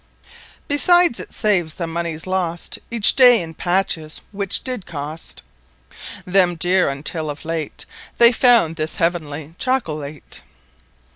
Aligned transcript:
Besides, 0.67 1.19
it 1.19 1.31
saves 1.31 1.75
the 1.75 1.85
Moneys 1.85 2.25
lost 2.25 2.79
Each 2.89 3.15
day 3.15 3.39
in 3.39 3.53
Patches, 3.53 4.19
which 4.31 4.63
did 4.63 4.87
cost 4.87 5.43
Them 6.25 6.55
deare, 6.55 6.89
untill 6.89 7.29
of 7.29 7.45
Late 7.45 7.85
They 8.17 8.31
found 8.31 8.77
this 8.77 8.95
Heavenly 8.95 9.53
Chocolate. 9.59 10.41